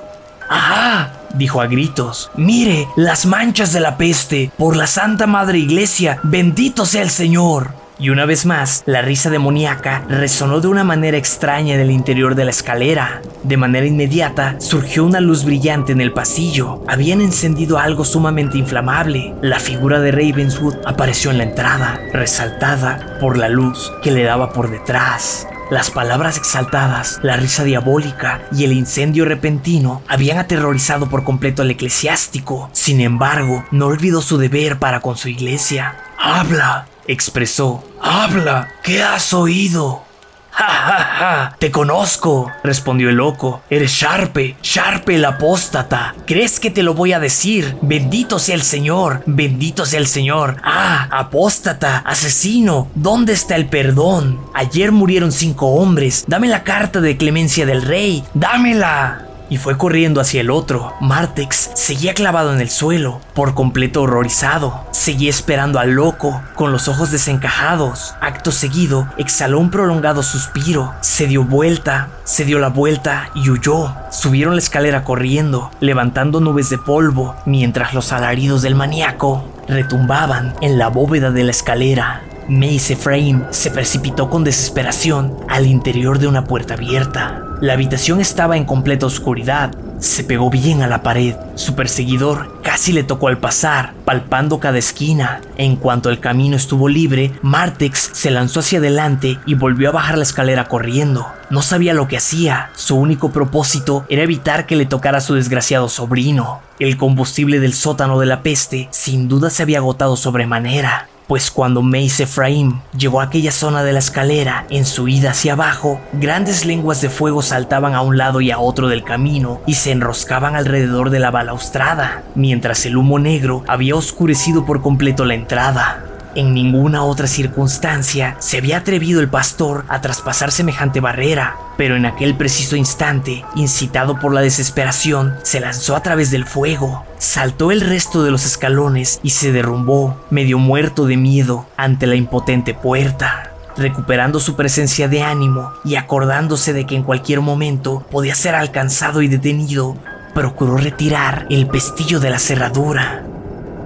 ¡Ajá! 0.50 1.14
dijo 1.34 1.62
a 1.62 1.68
gritos. 1.68 2.32
Mire, 2.36 2.88
las 2.96 3.26
manchas 3.26 3.74
de 3.74 3.80
la 3.80 3.98
peste, 3.98 4.52
por 4.58 4.76
la 4.76 4.88
Santa 4.88 5.26
Madre 5.26 5.58
Iglesia, 5.58 6.20
bendito 6.24 6.86
sea 6.86 7.02
el 7.02 7.10
Señor. 7.10 7.83
Y 8.04 8.10
una 8.10 8.26
vez 8.26 8.46
más, 8.46 8.84
la 8.86 9.02
risa 9.02 9.30
demoníaca 9.30 10.04
resonó 10.10 10.60
de 10.60 10.68
una 10.68 10.84
manera 10.84 11.16
extraña 11.16 11.76
en 11.76 11.80
el 11.80 11.90
interior 11.90 12.36
de 12.36 12.44
la 12.44 12.52
escalera. 12.52 13.22
De 13.44 13.56
manera 13.56 13.86
inmediata, 13.86 14.60
surgió 14.60 15.06
una 15.06 15.22
luz 15.22 15.46
brillante 15.46 15.94
en 15.94 16.02
el 16.02 16.12
pasillo. 16.12 16.84
Habían 16.90 17.22
encendido 17.22 17.80
algo 17.80 18.04
sumamente 18.04 18.58
inflamable. 18.58 19.34
La 19.42 19.58
figura 19.58 20.02
de 20.02 20.12
Ravenswood 20.12 20.86
apareció 20.86 21.32
en 21.32 21.38
la 21.38 21.46
entrada, 21.46 21.98
resaltada 22.12 23.20
por 23.22 23.38
la 23.38 23.48
luz 23.48 23.94
que 24.04 24.12
le 24.12 24.24
daba 24.24 24.52
por 24.52 24.70
detrás. 24.70 25.48
Las 25.72 25.90
palabras 25.90 26.36
exaltadas, 26.36 27.22
la 27.24 27.38
risa 27.38 27.64
diabólica 27.64 28.42
y 28.52 28.66
el 28.66 28.74
incendio 28.74 29.24
repentino 29.24 30.02
habían 30.10 30.40
aterrorizado 30.40 31.08
por 31.08 31.24
completo 31.24 31.62
al 31.62 31.72
eclesiástico. 31.72 32.70
Sin 32.74 33.00
embargo, 33.00 33.64
no 33.72 33.86
olvidó 33.86 34.22
su 34.22 34.38
deber 34.38 34.78
para 34.78 35.00
con 35.00 35.16
su 35.16 35.30
iglesia. 35.30 35.96
Habla, 36.20 36.88
expresó. 37.08 37.84
Habla, 38.02 38.70
¿qué 38.84 39.02
has 39.02 39.34
oído? 39.34 40.04
¡Ja, 40.54 40.68
ja, 40.68 41.04
ja! 41.04 41.56
Te 41.58 41.72
conozco, 41.72 42.52
respondió 42.64 43.10
el 43.10 43.16
loco. 43.16 43.64
Eres 43.72 43.92
Sharpe, 43.92 44.56
Sharpe 44.62 45.16
el 45.16 45.26
apóstata. 45.26 46.14
¿Crees 46.28 46.60
que 46.60 46.70
te 46.70 46.84
lo 46.84 46.94
voy 46.94 47.12
a 47.12 47.20
decir? 47.20 47.76
Bendito 47.82 48.38
sea 48.38 48.54
el 48.54 48.62
Señor, 48.62 49.24
bendito 49.26 49.86
sea 49.88 50.00
el 50.00 50.06
Señor. 50.06 50.58
Ah, 50.64 51.08
apóstata, 51.12 52.04
asesino, 52.06 52.88
¿dónde 52.94 53.34
está 53.34 53.56
el 53.56 53.66
perdón? 53.66 54.40
Ayer 54.54 54.92
murieron 54.92 55.32
cinco 55.32 55.68
hombres. 55.70 56.24
Dame 56.28 56.48
la 56.48 56.64
carta 56.64 57.02
de 57.02 57.18
clemencia 57.18 57.66
del 57.66 57.82
rey. 57.82 58.24
Dámela 58.36 59.23
y 59.50 59.58
fue 59.58 59.78
corriendo 59.78 60.22
hacia 60.22 60.42
el 60.42 60.50
otro. 60.50 60.94
Martex 61.02 61.72
seguía 61.76 62.14
clavado 62.14 62.54
en 62.54 62.62
el 62.62 62.70
suelo, 62.70 63.22
por 63.34 63.54
completo 63.54 64.04
horrorizado. 64.04 64.86
Seguía 64.92 65.30
esperando 65.30 65.80
al 65.80 65.92
loco, 65.92 66.42
con 66.56 66.72
los 66.72 66.88
ojos 66.88 67.12
desencajados. 67.12 68.16
Acto 68.22 68.52
seguido, 68.52 69.08
exhaló 69.18 69.60
un 69.60 69.72
prolongado 69.72 70.24
suspiro, 70.24 70.94
se 71.02 71.28
dio 71.28 71.44
vuelta, 71.44 72.10
se 72.24 72.46
dio 72.46 72.60
la 72.60 72.70
vuelta 72.70 73.30
y 73.36 73.50
huyó. 73.50 73.94
Subieron 74.12 74.56
la 74.56 74.62
escalera 74.62 75.04
corriendo, 75.04 75.72
levantando 75.80 76.40
nubes 76.40 76.70
de 76.70 76.78
polvo, 76.78 77.36
mientras 77.46 77.94
los 77.94 78.12
alaridos 78.12 78.62
del 78.62 78.76
maníaco 78.76 79.46
retumbaban 79.68 80.54
en 80.62 80.78
la 80.78 80.90
bóveda 80.90 81.32
de 81.32 81.44
la 81.44 81.52
escalera. 81.52 82.22
Mace 82.48 82.96
Frame 82.96 83.46
se 83.52 83.72
precipitó 83.72 84.30
con 84.30 84.44
desesperación 84.44 85.38
al 85.48 85.66
interior 85.66 86.20
de 86.20 86.28
una 86.28 86.44
puerta 86.44 86.74
abierta. 86.74 87.53
La 87.64 87.72
habitación 87.72 88.20
estaba 88.20 88.58
en 88.58 88.66
completa 88.66 89.06
oscuridad. 89.06 89.74
Se 89.98 90.26
pegó 90.26 90.50
bien 90.50 90.82
a 90.82 90.88
la 90.88 91.02
pared. 91.02 91.34
Su 91.56 91.76
perseguidor 91.76 92.62
casi 92.62 92.92
le 92.92 93.04
tocó 93.04 93.30
al 93.30 93.38
pasar, 93.38 93.94
palpando 94.04 94.60
cada 94.60 94.80
esquina. 94.80 95.40
En 95.56 95.78
cuanto 95.78 96.10
el 96.10 96.20
camino 96.20 96.58
estuvo 96.58 96.90
libre, 96.90 97.32
Martex 97.42 98.10
se 98.12 98.32
lanzó 98.32 98.60
hacia 98.60 98.80
adelante 98.80 99.40
y 99.46 99.54
volvió 99.54 99.88
a 99.88 99.92
bajar 99.94 100.18
la 100.18 100.24
escalera 100.24 100.66
corriendo. 100.66 101.26
No 101.50 101.62
sabía 101.62 101.94
lo 101.94 102.10
que 102.10 102.18
hacía. 102.18 102.70
Su 102.76 102.98
único 102.98 103.32
propósito 103.32 104.06
era 104.10 104.24
evitar 104.24 104.66
que 104.66 104.76
le 104.76 104.86
tocara 104.86 105.20
a 105.20 105.22
su 105.22 105.36
desgraciado 105.36 105.88
sobrino. 105.88 106.60
El 106.80 106.98
combustible 106.98 107.62
del 107.62 107.74
sótano 107.74 108.20
de 108.20 108.26
la 108.26 108.44
peste 108.44 108.90
sin 108.92 109.30
duda 109.30 109.50
se 109.50 109.64
había 109.64 109.78
agotado 109.78 110.18
sobremanera 110.18 111.08
pues 111.34 111.50
cuando 111.50 111.82
Mace 111.82 112.22
Ephraim 112.26 112.80
llegó 112.96 113.20
a 113.20 113.24
aquella 113.24 113.52
zona 113.52 113.82
de 113.82 113.92
la 113.92 113.98
escalera, 113.98 114.68
en 114.70 114.86
su 114.86 115.08
ida 115.08 115.32
hacia 115.32 115.54
abajo, 115.54 116.00
grandes 116.14 116.64
lenguas 116.64 117.02
de 117.02 117.10
fuego 117.10 117.42
saltaban 117.42 117.96
a 117.96 118.02
un 118.02 118.20
lado 118.20 118.40
y 118.40 118.52
a 118.52 118.60
otro 118.60 118.88
del 118.88 119.04
camino 119.04 119.60
y 119.66 119.74
se 119.74 119.90
enroscaban 119.90 120.56
alrededor 120.56 121.10
de 121.10 121.18
la 121.18 121.32
balaustrada, 121.32 122.22
mientras 122.36 122.86
el 122.86 122.98
humo 122.98 123.18
negro 123.18 123.64
había 123.68 123.96
oscurecido 123.96 124.64
por 124.64 124.84
completo 124.84 125.26
la 125.26 125.34
entrada. 125.34 126.13
En 126.36 126.56
ninguna 126.56 127.04
otra 127.04 127.28
circunstancia 127.28 128.36
se 128.40 128.58
había 128.58 128.78
atrevido 128.78 129.22
el 129.22 129.30
pastor 129.30 129.86
a 129.88 130.02
traspasar 130.02 130.52
semejante 130.52 131.00
barrera, 131.00 131.58
pero 131.78 131.96
en 131.96 132.08
aquel 132.08 132.36
preciso 132.36 132.76
instante, 132.76 133.46
incitado 133.54 134.20
por 134.20 134.34
la 134.34 134.42
desesperación, 134.42 135.36
se 135.44 135.60
lanzó 135.60 135.96
a 135.96 136.02
través 136.02 136.32
del 136.32 136.46
fuego, 136.46 137.06
saltó 137.20 137.72
el 137.72 137.82
resto 137.82 138.24
de 138.24 138.32
los 138.32 138.48
escalones 138.48 139.20
y 139.22 139.30
se 139.30 139.52
derrumbó, 139.52 140.24
medio 140.32 140.58
muerto 140.58 141.06
de 141.06 141.18
miedo, 141.18 141.68
ante 141.78 142.08
la 142.08 142.16
impotente 142.16 142.74
puerta. 142.74 143.52
Recuperando 143.78 144.40
su 144.40 144.56
presencia 144.56 145.08
de 145.08 145.22
ánimo 145.22 145.72
y 145.86 145.96
acordándose 145.98 146.74
de 146.74 146.88
que 146.88 146.96
en 146.96 147.04
cualquier 147.04 147.42
momento 147.42 148.08
podía 148.10 148.34
ser 148.34 148.56
alcanzado 148.56 149.22
y 149.22 149.28
detenido, 149.28 149.98
procuró 150.34 150.78
retirar 150.78 151.46
el 151.52 151.68
pestillo 151.68 152.20
de 152.20 152.32
la 152.32 152.40
cerradura. 152.40 153.24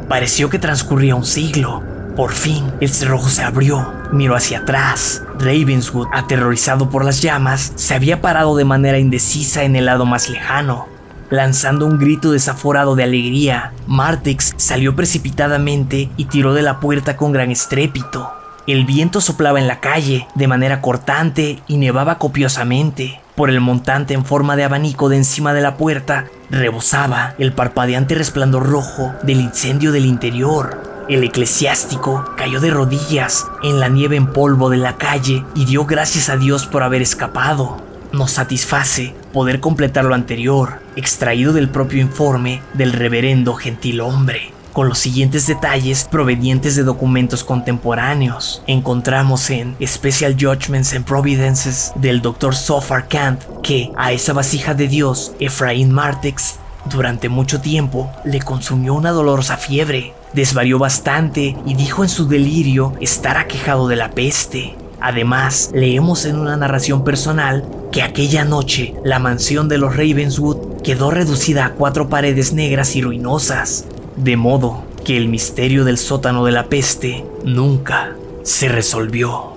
Pareció 0.08 0.50
que 0.50 0.60
transcurría 0.60 1.16
un 1.16 1.26
siglo, 1.26 1.84
por 2.18 2.32
fin, 2.32 2.74
el 2.82 2.90
cerrojo 2.90 3.30
se 3.30 3.44
abrió, 3.44 3.94
miró 4.12 4.36
hacia 4.36 4.60
atrás. 4.60 5.22
Ravenswood, 5.38 6.08
aterrorizado 6.12 6.90
por 6.90 7.06
las 7.06 7.22
llamas, 7.22 7.74
se 7.76 7.94
había 7.94 8.24
parado 8.24 8.58
de 8.58 8.66
manera 8.66 8.98
indecisa 8.98 9.64
en 9.64 9.76
el 9.76 9.86
lado 9.86 10.08
más 10.08 10.28
lejano. 10.28 10.88
Lanzando 11.30 11.86
un 11.86 12.00
grito 12.00 12.32
desaforado 12.32 12.96
de 12.96 13.04
alegría, 13.04 13.72
Martex 13.86 14.56
salió 14.58 14.96
precipitadamente 14.96 16.10
y 16.18 16.26
tiró 16.26 16.56
de 16.56 16.64
la 16.64 16.80
puerta 16.80 17.16
con 17.18 17.34
gran 17.34 17.52
estrépito. 17.52 18.32
El 18.66 18.86
viento 18.86 19.22
soplaba 19.22 19.60
en 19.60 19.68
la 19.68 19.80
calle 19.80 20.28
de 20.34 20.48
manera 20.48 20.82
cortante 20.82 21.62
y 21.68 21.78
nevaba 21.78 22.18
copiosamente. 22.18 23.22
Por 23.36 23.52
el 23.52 23.62
montante 23.62 24.16
en 24.16 24.26
forma 24.26 24.56
de 24.56 24.64
abanico 24.64 25.08
de 25.08 25.18
encima 25.18 25.54
de 25.54 25.62
la 25.62 25.78
puerta 25.78 26.26
rebosaba 26.50 27.36
el 27.38 27.54
parpadeante 27.54 28.16
resplandor 28.16 28.68
rojo 28.68 29.14
del 29.22 29.40
incendio 29.40 29.92
del 29.92 30.08
interior. 30.08 30.97
El 31.10 31.24
eclesiástico 31.24 32.26
cayó 32.36 32.60
de 32.60 32.70
rodillas 32.70 33.48
en 33.64 33.80
la 33.80 33.88
nieve 33.88 34.18
en 34.18 34.28
polvo 34.28 34.70
de 34.70 34.76
la 34.76 34.98
calle 34.98 35.46
y 35.56 35.64
dio 35.64 35.86
gracias 35.86 36.28
a 36.28 36.36
Dios 36.36 36.66
por 36.66 36.84
haber 36.84 37.02
escapado. 37.02 37.78
Nos 38.12 38.32
satisface 38.32 39.16
poder 39.32 39.62
completar 39.62 40.04
lo 40.04 40.16
anterior, 40.16 40.82
extraído 40.98 41.54
del 41.54 41.70
propio 41.70 42.02
informe 42.02 42.62
del 42.74 42.92
reverendo 42.92 43.54
gentilhombre 43.54 44.52
con 44.74 44.90
los 44.90 45.00
siguientes 45.00 45.48
detalles 45.48 46.06
provenientes 46.12 46.76
de 46.76 46.84
documentos 46.84 47.44
contemporáneos. 47.44 48.62
Encontramos 48.68 49.50
en 49.50 49.76
Special 49.84 50.36
Judgments 50.40 50.94
and 50.94 51.04
Providences 51.04 51.94
del 51.96 52.22
Dr. 52.22 52.54
Sophar 52.54 53.08
Kant 53.08 53.42
que 53.64 53.92
a 53.98 54.12
esa 54.12 54.34
vasija 54.34 54.76
de 54.76 54.88
Dios, 54.88 55.32
Efraín 55.40 55.92
Martex, 55.92 56.60
durante 56.86 57.28
mucho 57.28 57.60
tiempo 57.60 58.12
le 58.24 58.40
consumió 58.40 58.94
una 58.94 59.12
dolorosa 59.12 59.58
fiebre. 59.58 60.14
Desvarió 60.34 60.78
bastante 60.78 61.56
y 61.66 61.76
dijo 61.76 62.04
en 62.04 62.10
su 62.10 62.28
delirio 62.28 62.94
estar 63.00 63.38
aquejado 63.38 63.88
de 63.88 63.96
la 63.96 64.12
peste. 64.12 64.76
Además, 65.00 65.72
leemos 65.74 66.26
en 66.26 66.38
una 66.38 66.58
narración 66.58 67.04
personal 67.04 67.64
que 67.92 68.02
aquella 68.02 68.46
noche 68.46 68.96
la 69.04 69.20
mansión 69.20 69.70
de 69.70 69.78
los 69.78 69.96
Ravenswood 69.96 70.82
quedó 70.82 71.12
reducida 71.12 71.66
a 71.66 71.72
cuatro 71.72 72.10
paredes 72.10 72.54
negras 72.54 72.96
y 72.96 73.02
ruinosas, 73.02 73.86
de 74.16 74.36
modo 74.38 74.84
que 75.06 75.18
el 75.18 75.28
misterio 75.28 75.86
del 75.86 75.98
sótano 75.98 76.44
de 76.46 76.52
la 76.52 76.66
peste 76.66 77.26
nunca 77.44 78.16
se 78.44 78.68
resolvió. 78.68 79.54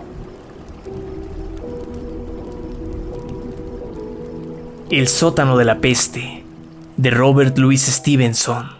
El 4.91 5.09
sótano 5.09 5.57
de 5.57 5.65
la 5.65 5.79
peste 5.79 6.45
de 6.97 7.11
Robert 7.11 7.57
Louis 7.59 7.81
Stevenson 7.81 8.80